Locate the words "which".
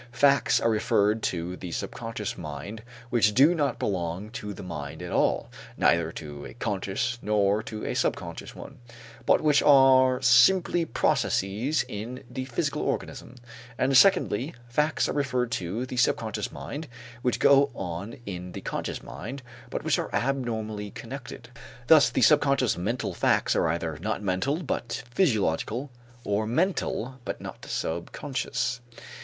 3.11-3.35, 9.41-9.61, 17.21-17.37, 19.83-19.99